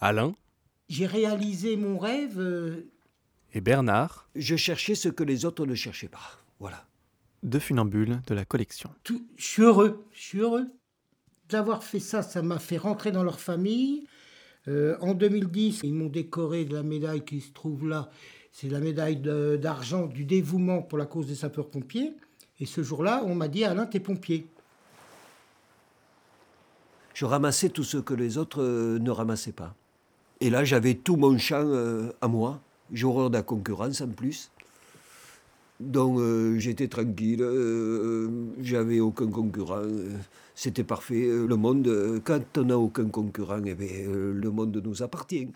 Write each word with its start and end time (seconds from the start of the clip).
Alain 0.00 0.34
J'ai 0.88 1.06
réalisé 1.06 1.76
mon 1.76 1.98
rêve. 1.98 2.38
euh, 2.38 2.86
et 3.54 3.60
Bernard, 3.60 4.28
Je 4.34 4.56
cherchais 4.56 4.94
ce 4.94 5.08
que 5.08 5.24
les 5.24 5.44
autres 5.44 5.64
ne 5.66 5.74
cherchaient 5.74 6.08
pas. 6.08 6.38
Voilà. 6.60 6.84
deux 7.42 7.58
funambules 7.60 8.20
de 8.26 8.34
la 8.34 8.44
collection. 8.44 8.90
tout- 9.04 9.24
je 9.36 9.44
suis 9.46 9.62
heureux, 9.62 10.04
je 10.12 10.20
suis 10.20 10.38
heureux. 10.40 10.66
D'avoir 11.48 11.84
fait 11.84 12.00
ça, 12.00 12.22
ça 12.22 12.42
m'a 12.42 12.58
fait 12.58 12.76
rentrer 12.78 13.12
dans 13.12 13.22
leur 13.22 13.38
famille. 13.38 14.06
Euh, 14.68 14.96
en 15.00 15.14
2010, 15.14 15.80
ils 15.84 15.94
m'ont 15.94 16.08
décoré 16.08 16.64
de 16.64 16.74
la 16.74 16.82
médaille 16.82 17.24
qui 17.24 17.40
se 17.40 17.52
trouve 17.52 17.88
là. 17.88 18.10
C'est 18.50 18.68
la 18.68 18.80
médaille 18.80 19.16
de- 19.18 19.56
d'argent 19.60 20.06
du 20.06 20.24
dévouement 20.24 20.82
pour 20.82 20.98
la 20.98 21.06
cause 21.06 21.26
des 21.28 21.36
sapeurs-pompiers. 21.36 22.14
Et 22.58 22.66
ce 22.66 22.82
jour-là, 22.82 23.22
on 23.24 23.34
m'a 23.36 23.46
dit 23.48 23.64
Alain, 23.64 23.86
t'es 23.86 24.00
pompier. 24.00 24.48
Je 27.14 27.24
ramassais 27.26 27.68
tout 27.68 27.84
ce 27.84 27.98
que 27.98 28.14
les 28.14 28.38
autres 28.38 28.62
euh, 28.62 28.98
ne 28.98 29.10
ramassaient 29.10 29.52
pas. 29.52 29.76
Et 30.40 30.50
là, 30.50 30.64
j'avais 30.64 30.94
tout 30.94 31.16
mon 31.16 31.38
champ 31.38 31.64
euh, 31.64 32.12
à 32.20 32.28
moi. 32.28 32.60
J'ai 32.92 33.06
horreur 33.06 33.30
de 33.30 33.36
la 33.36 33.42
concurrence 33.42 34.00
en 34.00 34.08
plus. 34.08 34.50
Donc 35.78 36.18
euh, 36.18 36.58
j'étais 36.58 36.88
tranquille, 36.88 37.42
euh, 37.42 38.30
j'avais 38.62 38.98
aucun 39.00 39.28
concurrent, 39.28 39.82
c'était 40.54 40.84
parfait. 40.84 41.26
Le 41.28 41.54
monde, 41.56 42.22
quand 42.24 42.56
on 42.56 42.64
n'a 42.64 42.78
aucun 42.78 43.08
concurrent, 43.10 43.60
eh 43.66 43.76
euh, 44.06 44.32
le 44.32 44.50
monde 44.50 44.80
nous 44.82 45.02
appartient. 45.02 45.48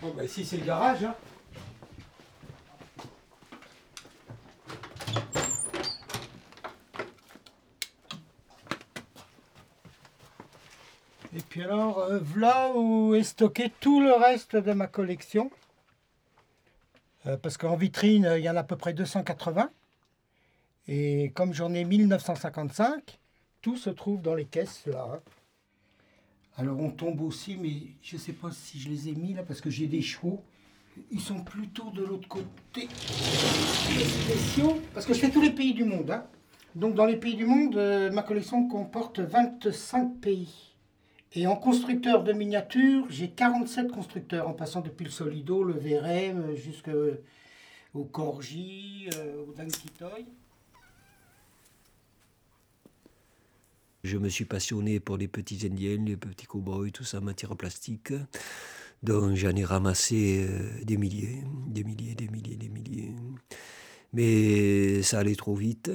Bon, 0.00 0.14
bah, 0.16 0.24
ici, 0.24 0.44
c'est 0.44 0.56
le 0.56 0.64
garage. 0.64 1.04
hein. 1.04 1.14
Et 11.36 11.40
puis 11.40 11.62
alors, 11.62 11.98
euh, 11.98 12.20
voilà 12.22 12.72
où 12.76 13.14
est 13.14 13.24
stocké 13.24 13.72
tout 13.80 14.00
le 14.00 14.12
reste 14.12 14.56
de 14.56 14.72
ma 14.72 14.86
collection. 14.86 15.50
Euh, 17.26 17.36
parce 17.36 17.56
qu'en 17.56 17.76
vitrine, 17.76 18.26
euh, 18.26 18.38
il 18.38 18.44
y 18.44 18.50
en 18.50 18.56
a 18.56 18.60
à 18.60 18.64
peu 18.64 18.76
près 18.76 18.92
280. 18.92 19.70
Et 20.86 21.32
comme 21.34 21.52
j'en 21.54 21.72
ai 21.72 21.84
1955, 21.84 23.18
tout 23.62 23.76
se 23.76 23.90
trouve 23.90 24.20
dans 24.22 24.34
les 24.34 24.44
caisses 24.44 24.86
là. 24.86 25.08
hein. 25.14 25.20
Alors 26.56 26.78
on 26.78 26.90
tombe 26.90 27.20
aussi, 27.22 27.56
mais 27.56 27.72
je 28.02 28.14
ne 28.14 28.20
sais 28.20 28.32
pas 28.32 28.50
si 28.52 28.78
je 28.78 28.88
les 28.88 29.08
ai 29.08 29.12
mis 29.14 29.32
là 29.34 29.42
parce 29.42 29.60
que 29.60 29.70
j'ai 29.70 29.86
des 29.88 30.02
chevaux. 30.02 30.40
Ils 31.10 31.20
sont 31.20 31.42
plutôt 31.42 31.90
de 31.90 32.04
l'autre 32.04 32.28
côté. 32.28 32.88
Parce 34.92 35.04
que 35.06 35.14
je 35.14 35.18
fais 35.18 35.30
tous 35.30 35.40
les 35.40 35.50
pays 35.50 35.74
du 35.74 35.82
monde. 35.82 36.10
hein. 36.12 36.24
Donc 36.76 36.94
dans 36.94 37.06
les 37.06 37.16
pays 37.16 37.34
du 37.34 37.46
monde, 37.46 37.76
euh, 37.76 38.12
ma 38.12 38.22
collection 38.22 38.68
comporte 38.68 39.18
25 39.18 40.20
pays. 40.20 40.73
Et 41.36 41.48
en 41.48 41.56
constructeur 41.56 42.22
de 42.22 42.32
miniatures, 42.32 43.06
j'ai 43.10 43.28
47 43.30 43.90
constructeurs, 43.90 44.48
en 44.48 44.52
passant 44.52 44.82
depuis 44.82 45.04
le 45.04 45.10
Solido, 45.10 45.64
le 45.64 45.74
VRM, 45.74 46.54
jusqu'au 46.54 48.04
Corgi, 48.12 49.08
euh, 49.16 49.44
au 49.44 49.52
Dankitoy. 49.52 50.26
Je 54.04 54.16
me 54.16 54.28
suis 54.28 54.44
passionné 54.44 55.00
pour 55.00 55.16
les 55.16 55.26
petits 55.26 55.66
indiens, 55.66 55.96
les 55.96 56.16
petits 56.16 56.46
cow-boys, 56.46 56.90
tout 56.90 57.04
ça, 57.04 57.20
matière 57.20 57.56
plastique. 57.56 58.12
Donc 59.02 59.34
j'en 59.34 59.56
ai 59.56 59.64
ramassé 59.64 60.46
euh, 60.48 60.84
des 60.84 60.96
milliers, 60.96 61.42
des 61.66 61.82
milliers, 61.82 62.14
des 62.14 62.28
milliers, 62.28 62.56
des 62.56 62.68
milliers. 62.68 63.12
Mais 64.14 65.02
ça 65.02 65.18
allait 65.18 65.34
trop 65.34 65.54
vite. 65.54 65.90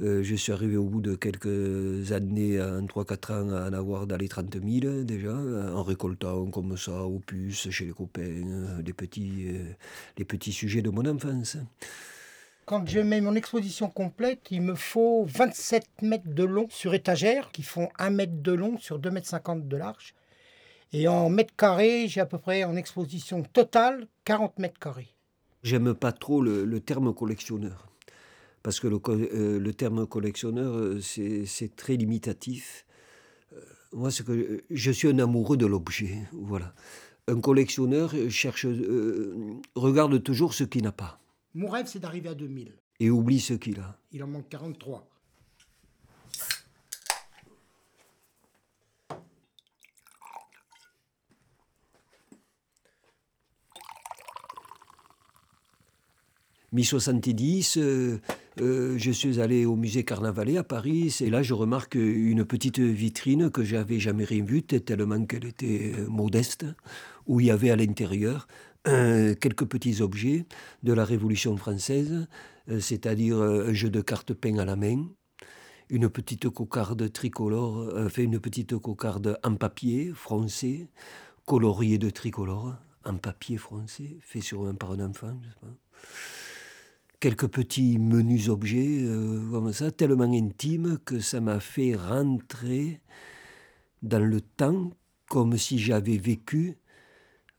Euh, 0.00 0.22
je 0.24 0.34
suis 0.34 0.52
arrivé 0.52 0.76
au 0.76 0.84
bout 0.84 1.00
de 1.00 1.14
quelques 1.14 2.10
années, 2.12 2.60
en 2.60 2.84
3-4 2.86 3.32
ans, 3.32 3.52
à 3.54 3.68
en 3.68 3.72
avoir 3.72 4.06
dans 4.06 4.16
les 4.16 4.28
30 4.28 4.54
000 4.54 5.02
déjà, 5.04 5.32
en 5.32 5.82
récoltant 5.82 6.46
comme 6.46 6.76
ça, 6.76 7.02
aux 7.02 7.20
puces, 7.20 7.70
chez 7.70 7.86
les 7.86 7.92
copains, 7.92 8.22
euh, 8.22 8.82
les 8.84 8.92
petits, 8.92 9.46
euh, 9.48 9.72
les 10.18 10.24
petits 10.24 10.52
sujets 10.52 10.82
de 10.82 10.90
mon 10.90 11.06
enfance. 11.06 11.56
Quand 12.66 12.88
je 12.88 13.00
mets 13.00 13.20
mon 13.20 13.36
exposition 13.36 13.88
complète, 13.88 14.46
il 14.50 14.62
me 14.62 14.74
faut 14.74 15.24
27 15.28 15.84
mètres 16.02 16.28
de 16.32 16.44
long 16.44 16.66
sur 16.70 16.94
étagère, 16.94 17.52
qui 17.52 17.62
font 17.62 17.88
1 17.98 18.10
mètre 18.10 18.42
de 18.42 18.52
long 18.52 18.78
sur 18.78 18.98
2 18.98 19.10
mètres 19.10 19.28
50 19.28 19.68
de 19.68 19.76
large. 19.76 20.14
Et 20.92 21.06
en 21.06 21.28
mètres 21.28 21.54
carrés, 21.56 22.08
j'ai 22.08 22.20
à 22.20 22.26
peu 22.26 22.38
près 22.38 22.64
en 22.64 22.74
exposition 22.76 23.42
totale 23.42 24.06
40 24.24 24.58
mètres 24.58 24.78
carrés. 24.78 25.14
J'aime 25.64 25.94
pas 25.94 26.12
trop 26.12 26.40
le, 26.42 26.64
le 26.64 26.80
terme 26.80 27.12
collectionneur. 27.14 27.88
Parce 28.62 28.80
que 28.80 28.86
le, 28.86 28.98
euh, 29.08 29.58
le 29.58 29.74
terme 29.74 30.06
collectionneur, 30.06 30.74
euh, 30.74 31.00
c'est 31.00 31.74
très 31.76 31.96
limitatif. 31.96 32.86
Euh, 33.52 33.60
moi, 33.92 34.10
que 34.10 34.62
je 34.70 34.90
suis 34.90 35.08
un 35.08 35.18
amoureux 35.18 35.56
de 35.56 35.66
l'objet. 35.66 36.18
Voilà. 36.32 36.74
Un 37.28 37.40
collectionneur 37.40 38.14
cherche, 38.28 38.66
euh, 38.66 39.34
regarde 39.74 40.22
toujours 40.22 40.52
ce 40.54 40.64
qu'il 40.64 40.82
n'a 40.82 40.92
pas 40.92 41.18
Mon 41.54 41.68
rêve, 41.68 41.86
c'est 41.86 41.98
d'arriver 41.98 42.28
à 42.28 42.34
2000. 42.34 42.72
et 43.00 43.10
oublie 43.10 43.40
ce 43.40 43.54
qu'il 43.54 43.80
a. 43.80 43.98
Il 44.12 44.22
en 44.22 44.26
manque 44.28 44.48
43. 44.50 45.08
Mi-70, 56.74 57.78
euh, 57.78 58.18
euh, 58.60 58.98
je 58.98 59.12
suis 59.12 59.40
allé 59.40 59.64
au 59.64 59.76
musée 59.76 60.02
Carnavalet 60.02 60.56
à 60.56 60.64
Paris. 60.64 61.16
Et 61.20 61.30
là, 61.30 61.40
je 61.40 61.54
remarque 61.54 61.94
une 61.94 62.44
petite 62.44 62.80
vitrine 62.80 63.48
que 63.48 63.62
j'avais 63.62 64.00
jamais 64.00 64.24
rien 64.24 64.42
vue, 64.42 64.64
tellement 64.64 65.24
qu'elle 65.24 65.44
était 65.44 65.92
euh, 65.96 66.08
modeste, 66.08 66.66
où 67.28 67.38
il 67.38 67.46
y 67.46 67.50
avait 67.52 67.70
à 67.70 67.76
l'intérieur 67.76 68.48
quelques 68.86 69.64
petits 69.64 70.02
objets 70.02 70.44
de 70.82 70.92
la 70.92 71.06
Révolution 71.06 71.56
française, 71.56 72.26
c'est-à-dire 72.80 73.40
un 73.40 73.72
jeu 73.72 73.88
de 73.88 74.02
cartes 74.02 74.34
peint 74.34 74.58
à 74.58 74.66
la 74.66 74.76
main, 74.76 75.06
une 75.88 76.10
petite 76.10 76.50
cocarde 76.50 77.10
tricolore, 77.10 77.90
fait 78.10 78.24
une 78.24 78.38
petite 78.40 78.76
cocarde 78.76 79.38
en 79.42 79.54
papier 79.54 80.12
froncé, 80.14 80.88
coloriée 81.46 81.96
de 81.96 82.10
tricolore, 82.10 82.74
en 83.06 83.16
papier 83.16 83.56
froncé, 83.56 84.18
fait 84.20 84.42
sur 84.42 84.66
un 84.66 84.74
par 84.74 84.92
un 84.92 85.00
enfant, 85.00 85.34
je 85.42 85.48
sais 85.48 85.56
pas 85.62 85.68
quelques 87.24 87.48
petits 87.48 87.98
menus 87.98 88.50
objets 88.50 88.98
euh, 89.00 89.72
ça, 89.72 89.90
tellement 89.90 90.30
intimes 90.30 90.98
que 91.06 91.20
ça 91.20 91.40
m'a 91.40 91.58
fait 91.58 91.94
rentrer 91.94 93.00
dans 94.02 94.22
le 94.22 94.42
temps 94.42 94.90
comme 95.30 95.56
si 95.56 95.78
j'avais 95.78 96.18
vécu 96.18 96.76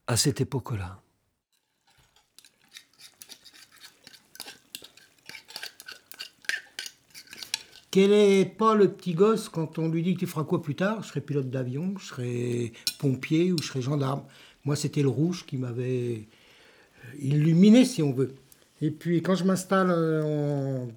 à 0.06 0.18
cette 0.18 0.40
époque-là. 0.40 1.02
Quel 7.90 8.12
est 8.12 8.46
pas 8.46 8.76
le 8.76 8.94
petit 8.94 9.16
gosse 9.16 9.50
quand 9.50 9.80
on 9.80 9.90
lui 9.90 10.04
dit 10.04 10.16
tu 10.16 10.28
feras 10.28 10.44
quoi 10.44 10.62
plus 10.62 10.76
tard? 10.76 11.02
Je 11.02 11.08
serai 11.08 11.22
pilote 11.22 11.50
d'avion, 11.50 11.96
je 11.98 12.06
serai 12.06 12.74
pompier 13.00 13.52
ou 13.52 13.58
je 13.60 13.66
serai 13.66 13.82
gendarme. 13.82 14.26
Moi, 14.64 14.76
c'était 14.76 15.02
le 15.02 15.10
rouge 15.10 15.44
qui 15.48 15.58
m'avait 15.58 16.28
euh, 17.04 17.18
illuminé, 17.18 17.84
si 17.84 18.04
on 18.04 18.14
veut. 18.14 18.36
Et 18.86 18.92
puis, 18.92 19.24
quand 19.24 19.34
je 19.34 19.46
m'installe 19.46 19.90
euh, 19.90 20.22
en 20.22 20.88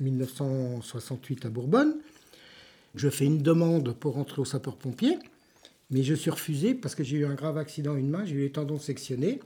1968 0.00 1.46
à 1.46 1.48
Bourbonne, 1.48 1.94
je 2.96 3.08
fais 3.08 3.24
une 3.24 3.40
demande 3.40 3.92
pour 3.92 4.14
rentrer 4.14 4.42
au 4.42 4.44
sapeur-pompier, 4.44 5.16
mais 5.90 6.02
je 6.02 6.12
suis 6.12 6.32
refusé 6.32 6.74
parce 6.74 6.96
que 6.96 7.04
j'ai 7.04 7.18
eu 7.18 7.26
un 7.26 7.34
grave 7.34 7.56
accident 7.56 7.94
une 7.94 8.10
main, 8.10 8.24
j'ai 8.24 8.34
eu 8.34 8.40
les 8.40 8.50
tendons 8.50 8.80
sectionnés. 8.80 9.38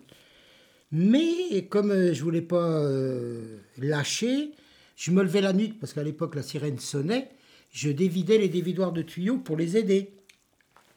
Mais 0.93 1.67
comme 1.69 1.91
euh, 1.91 2.15
je 2.15 2.23
voulais 2.23 2.41
pas 2.41 2.87
euh, 2.87 3.59
lâcher, 3.77 4.53
je 4.97 5.11
me 5.11 5.23
levais 5.23 5.43
la 5.43 5.53
nuit 5.53 5.75
parce 5.79 5.93
qu'à 5.93 6.03
l'époque 6.03 6.37
la 6.37 6.43
sirène 6.43 6.79
sonnait. 6.79 7.29
Je 7.71 7.91
dévidais 7.91 8.39
les 8.39 8.49
dévidoirs 8.49 8.93
de 8.93 9.03
tuyaux 9.03 9.37
pour 9.37 9.59
les 9.59 9.77
aider. 9.77 10.15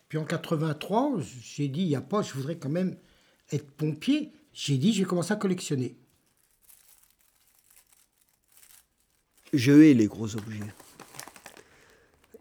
Puis 0.08 0.18
en 0.18 0.24
83, 0.24 1.18
j'ai 1.42 1.68
dit 1.68 1.82
il 1.82 1.90
y 1.90 1.98
a 1.98 2.02
pas, 2.02 2.22
je 2.22 2.32
voudrais 2.32 2.56
quand 2.56 2.70
même 2.70 2.96
être 3.52 3.70
pompier. 3.72 4.32
J'ai 4.54 4.78
dit 4.78 4.94
je 4.94 5.00
vais 5.00 5.06
commencer 5.06 5.34
à 5.34 5.36
collectionner. 5.36 5.98
Je 9.54 9.72
hais 9.72 9.94
les 9.94 10.08
gros 10.08 10.36
objets. 10.36 10.60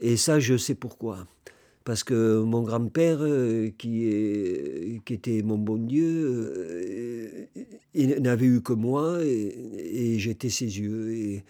Et 0.01 0.17
ça, 0.17 0.41
je 0.41 0.57
sais 0.57 0.75
pourquoi. 0.75 1.27
Parce 1.85 2.03
que 2.03 2.41
mon 2.43 2.63
grand-père, 2.63 3.19
euh, 3.21 3.71
qui, 3.79 4.09
était 5.09 5.43
mon 5.43 5.57
bon 5.57 5.77
Dieu, 5.77 6.53
euh, 6.57 7.47
il 7.95 8.11
n'avait 8.21 8.47
eu 8.47 8.61
que 8.61 8.73
moi 8.73 9.21
et, 9.23 10.19
j'étais 10.19 10.51
ses 10.51 10.81
yeux. 10.81 11.43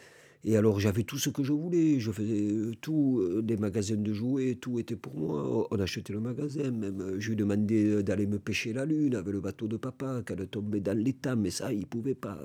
Et 0.48 0.56
alors 0.56 0.78
j'avais 0.78 1.02
tout 1.02 1.18
ce 1.18 1.28
que 1.28 1.42
je 1.42 1.52
voulais, 1.52 1.98
je 1.98 2.12
faisais 2.12 2.52
euh, 2.52 2.72
tout, 2.80 3.18
euh, 3.20 3.42
des 3.42 3.56
magasins 3.56 3.96
de 3.96 4.12
jouets, 4.12 4.54
tout 4.54 4.78
était 4.78 4.94
pour 4.94 5.16
moi. 5.18 5.66
On 5.72 5.80
achetait 5.80 6.12
le 6.12 6.20
magasin, 6.20 6.70
même 6.70 7.00
euh, 7.00 7.16
je 7.18 7.30
lui 7.30 7.36
demandais 7.36 8.00
d'aller 8.04 8.28
me 8.28 8.38
pêcher 8.38 8.72
la 8.72 8.84
lune 8.84 9.16
avec 9.16 9.32
le 9.32 9.40
bateau 9.40 9.66
de 9.66 9.76
papa, 9.76 10.22
qu'elle 10.24 10.46
tombait 10.46 10.78
dans 10.78 10.96
l'étang, 10.96 11.34
mais 11.36 11.50
ça 11.50 11.72
il 11.72 11.84
pouvait 11.84 12.14
pas. 12.14 12.38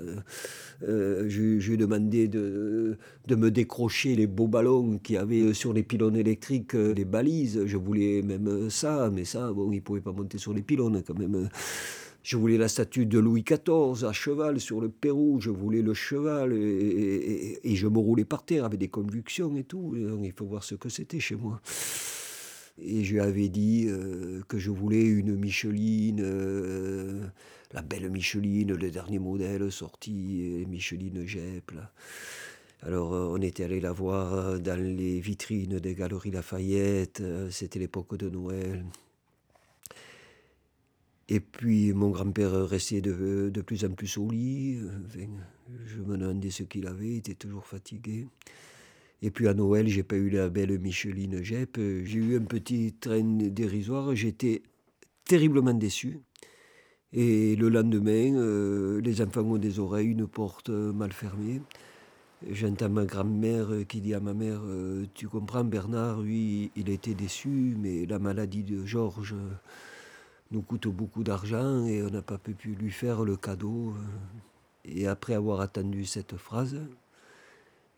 je, 0.80 1.60
je, 1.60 1.70
lui 1.70 1.76
demandais 1.76 2.26
de, 2.26 2.98
de 3.28 3.34
me 3.36 3.52
décrocher 3.52 4.16
les 4.16 4.26
beaux 4.26 4.48
ballons 4.48 4.98
qu'il 4.98 5.14
y 5.14 5.18
avait 5.18 5.54
sur 5.54 5.72
les 5.72 5.84
pylônes 5.84 6.16
électriques, 6.16 6.72
les 6.72 7.04
balises, 7.04 7.62
je 7.66 7.76
voulais 7.76 8.22
même 8.22 8.68
ça, 8.68 9.10
mais 9.14 9.24
ça, 9.24 9.52
bon, 9.52 9.70
il 9.70 9.80
pouvait 9.80 10.00
pas 10.00 10.12
monter 10.12 10.38
sur 10.38 10.52
les 10.52 10.62
pylônes 10.62 11.04
quand 11.06 11.16
même. 11.16 11.48
Je 12.22 12.36
voulais 12.36 12.56
la 12.56 12.68
statue 12.68 13.04
de 13.04 13.18
Louis 13.18 13.42
XIV 13.42 14.04
à 14.04 14.12
cheval 14.12 14.60
sur 14.60 14.80
le 14.80 14.88
Pérou, 14.88 15.40
je 15.40 15.50
voulais 15.50 15.82
le 15.82 15.92
cheval 15.92 16.52
et, 16.52 17.58
je 17.64 17.88
me 17.88 17.98
roulais 17.98 18.24
par 18.24 18.44
terre 18.44 18.64
avec 18.64 18.78
des 18.78 18.88
convulsions 18.88 19.56
et 19.56 19.64
tout. 19.64 19.94
il 19.96 20.32
faut 20.32 20.46
voir 20.46 20.62
ce 20.62 20.76
que 20.76 20.88
c'était 20.88 21.18
chez 21.18 21.34
moi. 21.34 21.60
Et 22.78 23.04
je 23.04 23.14
lui 23.14 23.20
avais 23.20 23.48
dit 23.48 23.86
euh, 23.88 24.40
que 24.48 24.58
je 24.58 24.70
voulais 24.70 25.04
une 25.04 25.36
Micheline, 25.36 26.20
euh, 26.22 27.26
la 27.72 27.82
belle 27.82 28.08
Micheline, 28.08 28.74
le 28.74 28.90
dernier 28.90 29.18
modèle 29.18 29.70
sorti, 29.70 30.64
Micheline 30.68 31.26
Gep. 31.26 31.72
Alors 32.82 33.14
euh, 33.14 33.28
on 33.30 33.42
était 33.42 33.64
allé 33.64 33.80
la 33.80 33.92
voir 33.92 34.58
dans 34.60 34.80
les 34.80 35.20
vitrines 35.20 35.80
des 35.80 35.94
Galeries 35.94 36.30
Lafayette, 36.30 37.22
c'était 37.50 37.80
l'époque 37.80 38.16
de 38.16 38.30
Noël. 38.30 38.84
Et 41.32 41.40
puis 41.40 41.94
mon 41.94 42.10
grand-père 42.10 42.68
restait 42.68 43.00
de, 43.00 43.50
plus 43.64 43.86
en 43.86 43.92
plus 43.92 44.18
au 44.18 44.28
lit. 44.30 44.78
je 45.86 46.02
me 46.02 46.18
demandais 46.18 46.50
ce 46.50 46.62
qu'il 46.62 46.86
avait, 46.86 47.08
il 47.08 47.16
était 47.16 47.34
toujours 47.34 47.64
fatigué. 47.64 48.26
Et 49.22 49.30
puis 49.30 49.48
à 49.48 49.54
Noël, 49.54 49.88
j'ai 49.88 50.02
pas 50.02 50.16
eu 50.16 50.28
la 50.28 50.50
belle 50.50 50.78
Micheline 50.78 51.42
Jep. 51.42 51.78
J'ai 51.78 52.18
eu 52.18 52.36
un 52.36 52.44
petit 52.44 52.92
train 53.00 53.22
dérisoire. 53.22 54.14
J'étais 54.14 54.60
terriblement 55.24 55.72
déçu. 55.72 56.18
Et 57.14 57.56
le 57.56 57.70
lendemain, 57.70 58.34
euh, 58.36 59.00
les 59.00 59.22
enfants 59.22 59.40
ont 59.40 59.56
des 59.56 59.78
oreilles, 59.78 60.10
une 60.10 60.26
porte 60.26 60.68
mal 60.68 61.14
fermée. 61.14 61.62
J'entends 62.50 62.90
ma 62.90 63.06
grand-mère 63.06 63.68
qui 63.88 64.02
dit 64.02 64.12
à 64.12 64.20
ma 64.20 64.34
mère 64.34 64.60
euh, 64.66 65.06
Tu 65.14 65.28
comprends, 65.28 65.64
Bernard, 65.64 66.20
lui, 66.20 66.70
il 66.76 66.90
était 66.90 67.14
déçu, 67.14 67.74
mais 67.78 68.04
la 68.04 68.18
maladie 68.18 68.64
de 68.64 68.84
Georges 68.84 69.34
nous 70.52 70.60
coûte 70.60 70.86
beaucoup 70.86 71.24
d'argent 71.24 71.86
et 71.86 72.02
on 72.02 72.10
n'a 72.10 72.20
pas 72.20 72.36
pu 72.36 72.54
lui 72.74 72.90
faire 72.90 73.24
le 73.24 73.36
cadeau. 73.36 73.94
Et 74.84 75.06
après 75.06 75.34
avoir 75.34 75.60
attendu 75.60 76.04
cette 76.04 76.36
phrase, 76.36 76.78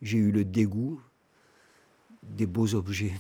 j'ai 0.01 0.19
eu 0.19 0.31
le 0.31 0.45
dégoût 0.45 1.01
des 2.23 2.47
beaux 2.47 2.75
objets. 2.75 3.13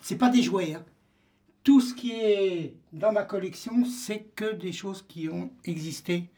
C'est 0.00 0.16
pas 0.16 0.30
des 0.30 0.42
jouets. 0.42 0.74
Hein. 0.74 0.84
Tout 1.62 1.80
ce 1.80 1.94
qui 1.94 2.12
est 2.12 2.74
dans 2.92 3.12
ma 3.12 3.24
collection, 3.24 3.84
c'est 3.84 4.24
que 4.34 4.54
des 4.54 4.72
choses 4.72 5.04
qui 5.06 5.28
ont 5.28 5.50
existé 5.64 6.30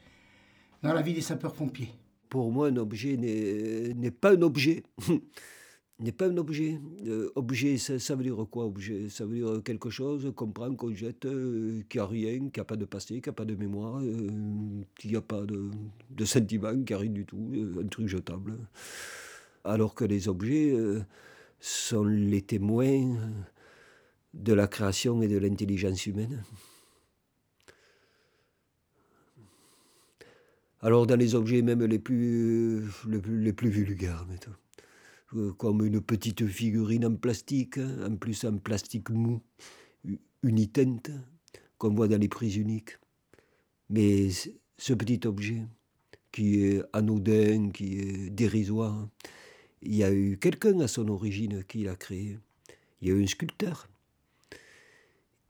dans 0.82 0.92
la 0.92 1.02
vie 1.02 1.14
des 1.14 1.20
sapeurs-pompiers 1.20 1.99
pour 2.30 2.50
moi, 2.52 2.68
un 2.68 2.76
objet 2.76 3.16
n'est 3.18 4.10
pas 4.10 4.32
un 4.32 4.42
objet. 4.42 4.84
n'est 5.98 6.12
pas 6.12 6.28
un 6.28 6.36
objet. 6.38 6.80
Euh, 7.06 7.30
objet, 7.34 7.76
ça, 7.76 8.14
veut 8.14 8.22
dire 8.24 8.36
quoi 8.50 8.64
objet? 8.64 9.08
Ça 9.10 9.26
veut 9.26 9.36
dire 9.36 9.62
quelque 9.62 9.90
chose 9.90 10.32
qu'on 10.34 10.50
prend, 10.50 10.74
qu'on 10.74 10.94
jette, 10.94 11.26
euh, 11.26 11.82
qui 11.88 11.98
a 11.98 12.06
rien, 12.06 12.48
qui 12.48 12.60
n'a 12.60 12.64
pas 12.64 12.76
de 12.76 12.86
passé, 12.86 13.20
qui 13.20 13.28
n'a 13.28 13.34
pas 13.34 13.44
de 13.44 13.54
mémoire, 13.54 14.00
euh, 14.02 14.30
qui 14.98 15.12
n'a 15.12 15.20
pas 15.20 15.42
de, 15.42 15.70
de, 16.10 16.24
sentiment, 16.24 16.82
qui 16.84 16.92
n'a 16.92 16.98
rien 17.00 17.10
du 17.10 17.26
tout, 17.26 17.52
un 17.78 17.86
truc 17.88 18.06
jetable. 18.06 18.56
Alors 19.64 19.94
que 19.94 20.04
les 20.04 20.28
objets 20.28 20.74
sont 21.60 22.04
les 22.04 22.40
témoins 22.40 23.18
de 24.32 24.52
la 24.54 24.66
création 24.68 25.20
et 25.20 25.28
de 25.28 25.36
l'intelligence 25.36 26.06
humaine. 26.06 26.42
Alors 30.82 31.06
dans 31.06 31.16
les 31.16 31.34
objets 31.34 31.60
même 31.60 31.84
les 31.84 31.98
plus, 31.98 32.84
les 33.06 33.52
plus, 33.52 33.68
vulgaires, 33.68 34.26
euh, 35.34 35.52
comme 35.52 35.84
une 35.84 36.00
petite 36.00 36.46
figurine 36.46 37.04
en 37.04 37.16
plastique, 37.16 37.78
en 37.78 38.16
plus 38.16 38.44
en 38.44 38.56
plastique 38.56 39.10
mou, 39.10 39.42
unitente, 40.42 41.10
qu'on 41.76 41.94
voit 41.94 42.08
dans 42.08 42.18
les 42.18 42.28
prises 42.28 42.56
uniques. 42.56 42.98
Mais 43.90 44.28
ce 44.78 44.94
petit 44.94 45.20
objet, 45.26 45.66
qui 46.32 46.64
est 46.64 46.82
anodin, 46.94 47.70
qui 47.70 47.98
est 47.98 48.30
dérisoire, 48.30 49.08
il 49.82 49.96
y 49.96 50.04
a 50.04 50.12
eu 50.12 50.38
quelqu'un 50.38 50.80
à 50.80 50.88
son 50.88 51.08
origine 51.08 51.62
qui 51.64 51.84
l'a 51.84 51.96
créé. 51.96 52.38
Il 53.02 53.08
y 53.08 53.10
a 53.10 53.14
eu 53.14 53.22
un 53.22 53.26
sculpteur. 53.26 53.88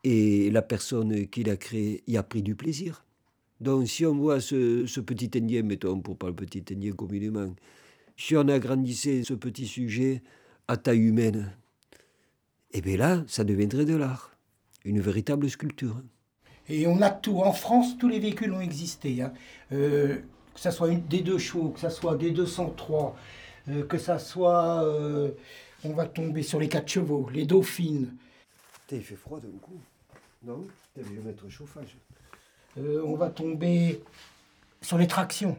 Et 0.02 0.50
la 0.50 0.62
personne 0.62 1.28
qui 1.28 1.44
l'a 1.44 1.56
créé 1.56 2.02
y 2.06 2.16
a 2.16 2.22
pris 2.22 2.42
du 2.42 2.54
plaisir. 2.56 3.04
Donc 3.60 3.88
si 3.88 4.06
on 4.06 4.14
voit 4.14 4.40
ce, 4.40 5.00
petit 5.00 5.30
indien, 5.36 5.62
mettons 5.62 6.00
pour 6.00 6.16
pas 6.16 6.28
le 6.28 6.34
petit 6.34 6.64
indien 6.72 6.92
communément, 6.92 7.54
si 8.16 8.36
on 8.36 8.48
agrandissait 8.48 9.22
ce 9.22 9.34
petit 9.34 9.66
sujet 9.66 10.22
à 10.68 10.76
taille 10.76 11.00
humaine, 11.00 11.52
eh 12.72 12.80
bien 12.80 12.96
là, 12.96 13.24
ça 13.26 13.44
deviendrait 13.44 13.84
de 13.84 13.96
l'art, 13.96 14.34
une 14.84 15.00
véritable 15.00 15.50
sculpture. 15.50 15.96
Et 16.68 16.86
on 16.86 17.02
a 17.02 17.10
tout. 17.10 17.40
En 17.40 17.52
France, 17.52 17.98
tous 17.98 18.08
les 18.08 18.20
véhicules 18.20 18.52
ont 18.52 18.60
existé. 18.60 19.22
Hein. 19.22 19.32
Euh, 19.72 20.16
que 20.54 20.60
ce 20.60 20.70
soit 20.70 20.90
des 20.90 21.20
deux 21.20 21.38
chevaux, 21.38 21.70
que 21.70 21.80
ce 21.80 21.90
soit 21.90 22.16
des 22.16 22.30
203, 22.30 23.16
euh, 23.68 23.84
que 23.84 23.98
ce 23.98 24.16
soit... 24.18 24.84
Euh, 24.84 25.30
on 25.82 25.94
va 25.94 26.06
tomber 26.06 26.42
sur 26.42 26.60
les 26.60 26.68
quatre 26.68 26.88
chevaux, 26.88 27.28
les 27.32 27.46
dauphines. 27.46 28.14
il 28.92 29.02
fait 29.02 29.16
froid 29.16 29.40
d'un 29.40 29.58
coup. 29.62 29.80
Non 30.44 30.66
Je 30.96 31.02
vais 31.02 31.22
mettre 31.22 31.48
chauffage. 31.48 31.96
Euh, 32.78 33.02
on 33.04 33.16
va 33.16 33.30
tomber 33.30 34.02
sur 34.80 34.98
les 34.98 35.06
tractions. 35.06 35.56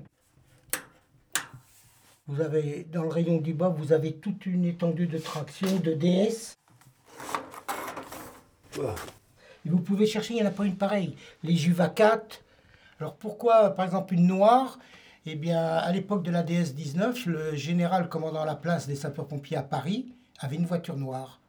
Vous 2.28 2.42
avez, 2.42 2.88
dans 2.92 3.04
le 3.04 3.10
rayon 3.10 3.38
du 3.38 3.54
bas, 3.54 3.68
vous 3.68 3.92
avez 3.92 4.14
toute 4.14 4.46
une 4.46 4.66
étendue 4.66 5.08
de 5.08 5.18
traction, 5.18 5.68
de 5.78 5.94
DS. 5.94 6.56
Et 9.66 9.70
vous 9.70 9.80
pouvez 9.80 10.06
chercher, 10.08 10.34
il 10.34 10.38
n'y 10.38 10.44
en 10.44 10.48
a 10.48 10.52
pas 10.52 10.66
une 10.66 10.78
pareille. 10.78 11.16
Les 11.44 11.56
Juva 11.56 11.90
4. 11.90 12.42
Alors 13.00 13.16
pourquoi, 13.16 13.72
par 13.72 13.86
exemple, 13.86 14.14
une 14.14 14.28
noire? 14.28 14.80
Eh 15.26 15.36
bien, 15.36 15.62
à 15.62 15.92
l'époque 15.92 16.24
de 16.24 16.32
la 16.32 16.44
DS-19, 16.44 17.28
le 17.28 17.56
général 17.56 18.10
commandant 18.10 18.46
la 18.46 18.56
place 18.56 18.88
des 18.88 18.96
sapeurs-pompiers 18.96 19.58
à 19.58 19.64
Paris 19.64 20.14
avait 20.40 20.56
une 20.56 20.66
voiture 20.66 20.98
noire. 20.98 21.42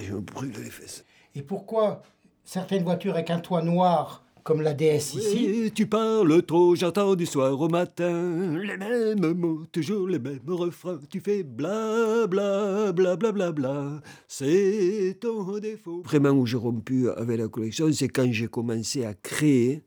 Je 0.00 0.12
me 0.12 0.20
brûle 0.20 0.52
les 0.52 0.70
fesses. 0.70 1.04
Et 1.34 1.42
pourquoi 1.42 2.02
certaines 2.44 2.84
voitures 2.84 3.14
avec 3.14 3.30
un 3.30 3.40
toit 3.40 3.62
noir 3.62 4.22
comme 4.42 4.62
la 4.62 4.74
déesse 4.74 5.14
ici. 5.14 5.72
tu 5.74 5.86
parles 5.86 6.42
trop, 6.42 6.74
j'entends 6.74 7.14
du 7.14 7.26
soir 7.26 7.60
au 7.60 7.68
matin 7.68 8.56
les 8.58 8.76
mêmes 8.76 9.34
mots, 9.34 9.64
toujours 9.70 10.08
les 10.08 10.18
mêmes 10.18 10.40
refrains. 10.48 11.00
Tu 11.10 11.20
fais 11.20 11.42
bla 11.42 12.26
bla 12.26 12.92
bla 12.92 13.16
bla 13.16 13.32
bla 13.32 13.52
bla. 13.52 14.02
C'est 14.26 15.18
ton 15.20 15.58
défaut. 15.58 16.02
Vraiment 16.04 16.30
où 16.30 16.46
j'ai 16.46 16.56
rompu 16.56 17.08
avec 17.10 17.38
la 17.38 17.48
collection, 17.48 17.92
c'est 17.92 18.08
quand 18.08 18.30
j'ai 18.30 18.48
commencé 18.48 19.04
à 19.04 19.14
créer 19.14 19.82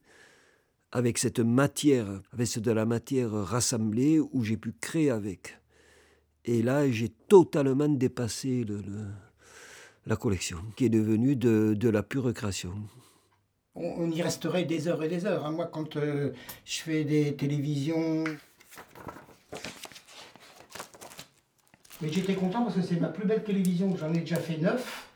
avec 0.91 1.17
cette 1.17 1.39
matière, 1.39 2.21
avec 2.31 2.59
de 2.59 2.71
la 2.71 2.85
matière 2.85 3.31
rassemblée 3.31 4.19
où 4.19 4.43
j'ai 4.43 4.57
pu 4.57 4.73
créer 4.79 5.09
avec. 5.09 5.59
Et 6.45 6.61
là, 6.61 6.89
j'ai 6.89 7.09
totalement 7.09 7.89
dépassé 7.89 8.63
le, 8.63 8.81
la 10.05 10.15
collection, 10.15 10.59
qui 10.75 10.85
est 10.85 10.89
devenue 10.89 11.35
de, 11.35 11.73
de 11.77 11.89
la 11.89 12.03
pure 12.03 12.31
création 12.33 12.73
on, 13.75 14.09
y 14.09 14.21
resterait 14.21 14.63
des 14.63 14.87
heures 14.87 15.03
et 15.03 15.09
des 15.09 15.25
heures. 15.25 15.45
Hein. 15.45 15.51
Moi, 15.51 15.69
quand 15.71 15.97
euh, 15.97 16.31
je 16.65 16.79
fais 16.79 17.03
des 17.03 17.35
télévisions. 17.35 18.23
Mais 22.01 22.11
j'étais 22.11 22.35
content 22.35 22.63
parce 22.63 22.75
que 22.75 22.81
c'est 22.81 22.99
ma 22.99 23.07
plus 23.07 23.25
belle 23.25 23.43
télévision, 23.43 23.95
j'en 23.97 24.13
ai 24.13 24.19
déjà 24.19 24.37
fait 24.37 24.57
neuf. 24.57 25.07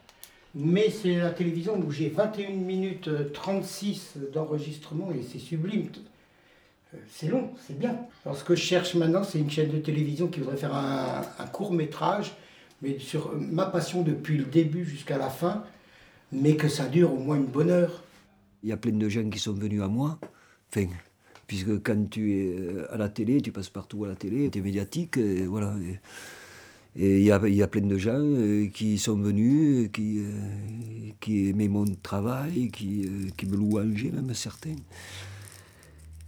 Mais 0.55 0.89
c'est 0.89 1.15
la 1.15 1.29
télévision 1.29 1.77
où 1.77 1.91
j'ai 1.91 2.09
21 2.09 2.49
minutes 2.51 3.09
36 3.33 4.13
d'enregistrement 4.33 5.11
et 5.11 5.21
c'est 5.21 5.39
sublime. 5.39 5.89
Euh, 6.93 6.97
c'est 7.11 7.27
long, 7.27 7.51
c'est 7.67 7.77
bien. 7.77 7.97
Alors 8.25 8.37
ce 8.37 8.43
que 8.43 8.55
je 8.55 8.61
cherche 8.61 8.95
maintenant, 8.95 9.23
c'est 9.23 9.39
une 9.39 9.51
chaîne 9.51 9.69
de 9.69 9.77
télévision 9.77 10.27
qui 10.27 10.39
voudrait 10.39 10.57
faire 10.57 10.73
un 10.73 11.47
court 11.47 11.71
métrage, 11.71 12.33
mais 12.81 12.97
sur 12.97 13.33
ma 13.35 13.65
passion 13.65 14.01
depuis 14.01 14.37
le 14.37 14.45
début 14.45 14.85
jusqu'à 14.85 15.17
la 15.17 15.29
fin, 15.29 15.63
mais 16.31 16.55
que 16.55 16.67
ça 16.67 16.87
dure 16.87 17.13
au 17.13 17.17
moins 17.17 17.35
une 17.35 17.45
bonne 17.45 17.69
heure. 17.69 18.03
Il 18.63 18.69
y 18.69 18.71
a 18.71 18.77
plein 18.77 18.91
de 18.91 19.09
gens 19.09 19.29
qui 19.29 19.39
sont 19.39 19.53
venus 19.53 19.81
à 19.81 19.87
moi. 19.87 20.19
Puisque 21.47 21.81
quand 21.81 22.09
tu 22.09 22.33
es 22.33 22.55
euh, 22.57 22.93
à 22.93 22.97
la 22.97 23.09
télé, 23.09 23.41
tu 23.41 23.51
passes 23.51 23.69
partout 23.69 24.05
à 24.05 24.07
la 24.07 24.15
télé, 24.15 24.49
tu 24.51 24.59
es 24.59 24.61
médiatique, 24.61 25.17
et 25.17 25.45
voilà. 25.47 25.75
Et 26.95 27.19
il 27.19 27.23
y 27.23 27.31
a, 27.31 27.47
y 27.47 27.63
a, 27.63 27.67
plein 27.67 27.81
de 27.81 27.97
gens 27.97 28.19
euh, 28.19 28.67
qui 28.67 28.97
sont 28.97 29.17
venus, 29.17 29.89
qui, 29.91 30.19
euh, 30.19 31.11
qui 31.19 31.47
aimaient 31.47 31.67
mon 31.67 31.85
travail, 31.85 32.69
qui, 32.69 33.09
qui 33.35 33.45
me 33.47 33.55
louangeaient 33.55 34.11
même 34.11 34.33
certains. 34.33 34.75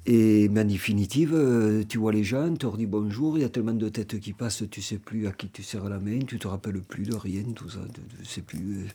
Et 0.07 0.49
mais 0.49 0.61
en 0.61 0.65
définitive, 0.65 1.85
tu 1.87 1.99
vois 1.99 2.11
les 2.11 2.23
gens, 2.23 2.51
tu 2.55 2.65
leur 2.65 2.75
dis 2.75 2.87
bonjour, 2.87 3.37
il 3.37 3.41
y 3.41 3.43
a 3.43 3.49
tellement 3.49 3.73
de 3.73 3.89
têtes 3.89 4.19
qui 4.19 4.33
passent, 4.33 4.63
tu 4.71 4.81
sais 4.81 4.97
plus 4.97 5.27
à 5.27 5.31
qui 5.31 5.49
tu 5.49 5.61
serres 5.61 5.89
la 5.89 5.99
main, 5.99 6.19
tu 6.25 6.39
te 6.39 6.47
rappelles 6.47 6.81
plus 6.81 7.03
de 7.03 7.15
rien, 7.15 7.43
tout 7.55 7.69
ça, 7.69 7.81
tu 7.93 8.25
sais 8.25 8.41
plus. 8.41 8.87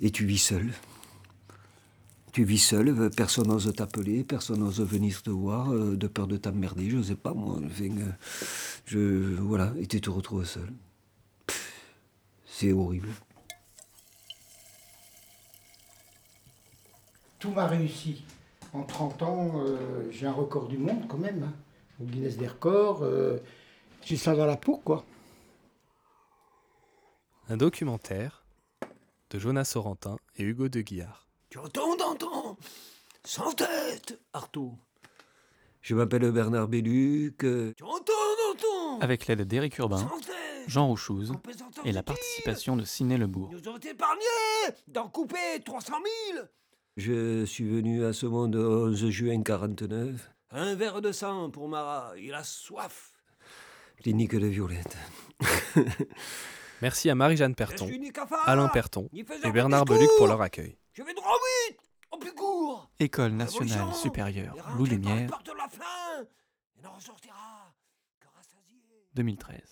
et 0.00 0.10
tu 0.10 0.24
vis 0.24 0.38
seul. 0.38 0.70
Tu 2.32 2.44
vis 2.44 2.58
seul, 2.58 3.10
personne 3.14 3.48
n'ose 3.48 3.70
t'appeler, 3.74 4.24
personne 4.24 4.60
n'ose 4.60 4.80
venir 4.80 5.22
te 5.22 5.28
voir, 5.28 5.70
de 5.70 6.06
peur 6.06 6.26
de 6.26 6.38
t'emmerder, 6.38 6.88
je 6.88 7.02
sais 7.02 7.14
pas 7.14 7.34
moi. 7.34 7.60
je, 8.86 9.34
voilà, 9.40 9.72
et 9.78 9.86
tu 9.86 10.00
te 10.00 10.08
retrouves 10.08 10.46
seul. 10.46 10.72
C'est 12.46 12.72
horrible. 12.72 13.08
Tout 17.38 17.50
m'a 17.50 17.66
réussi. 17.66 18.24
En 18.72 18.84
30 18.84 19.22
ans, 19.22 19.52
euh, 19.56 20.08
j'ai 20.10 20.26
un 20.26 20.32
record 20.32 20.68
du 20.68 20.78
monde 20.78 21.08
quand 21.08 21.18
même, 21.18 21.42
hein, 21.42 21.52
au 22.00 22.04
Guinness 22.04 22.36
des 22.36 22.46
records. 22.46 23.02
Euh, 23.02 23.38
j'ai 24.02 24.16
ça 24.16 24.36
dans 24.36 24.46
la 24.46 24.56
peau, 24.56 24.80
quoi. 24.84 25.04
Un 27.48 27.56
documentaire 27.56 28.46
de 29.30 29.38
Jonas 29.38 29.64
Sorentin 29.64 30.16
et 30.36 30.44
Hugo 30.44 30.68
de 30.68 30.80
Guillard. 30.80 31.26
Tu 31.52 31.58
entends, 31.58 31.94
t'entends? 31.98 32.56
Sans 33.24 33.52
tête, 33.52 34.18
Artaud. 34.32 34.72
Je 35.82 35.94
m'appelle 35.94 36.30
Bernard 36.30 36.66
Belluc. 36.66 37.36
Tu 37.40 37.74
entends, 37.82 38.00
t'entends? 38.06 39.00
Avec 39.00 39.26
l'aide 39.26 39.42
d'Éric 39.42 39.76
Urbain, 39.76 40.10
Jean 40.66 40.86
Rouchouz 40.86 41.34
et 41.84 41.92
la 41.92 42.02
participation 42.02 42.74
de 42.74 42.84
Ciné 42.84 43.18
Lebourg. 43.18 43.50
Nous 43.52 43.68
ont 43.68 43.76
épargné 43.76 44.24
d'en 44.88 45.10
couper 45.10 45.60
300 45.62 45.92
000 46.32 46.46
Je 46.96 47.44
suis 47.44 47.68
venu 47.68 48.02
à 48.06 48.14
ce 48.14 48.24
monde 48.24 48.54
le 48.54 48.66
11 48.66 49.10
juin 49.10 49.42
49. 49.42 50.30
Un 50.52 50.74
verre 50.74 51.02
de 51.02 51.12
sang 51.12 51.50
pour 51.50 51.68
Marat, 51.68 52.14
il 52.16 52.32
a 52.32 52.44
soif. 52.44 53.12
Clinique 53.98 54.36
de 54.36 54.46
Violette. 54.46 54.96
Merci 56.80 57.10
à 57.10 57.14
Marie-Jeanne 57.14 57.54
Perton, 57.54 57.90
Alain 58.46 58.68
Perton 58.68 59.10
et 59.12 59.50
Bernard 59.52 59.84
Beluc 59.84 60.08
pour 60.16 60.28
leur 60.28 60.40
accueil. 60.40 60.78
Je 60.92 61.02
vais 61.02 61.14
droit 61.14 61.38
vite, 61.68 61.78
au 62.10 62.18
plus 62.18 62.34
court. 62.34 62.90
École 62.98 63.32
nationale 63.32 63.94
supérieure 63.94 64.54
Loup 64.76 64.84
Lumière. 64.84 65.30
2013. 69.14 69.62